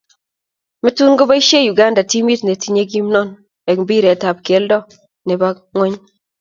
metun 0.83 1.13
koboisie 1.19 1.59
Uganda 1.73 2.01
timit 2.11 2.41
netinye 2.45 2.83
kimnon 2.91 3.29
eng 3.69 3.79
mpiret 3.83 4.21
ab 4.29 4.37
keldo 4.47 4.77
ne 5.25 5.33
bo 5.39 5.49
ngony. 5.75 5.95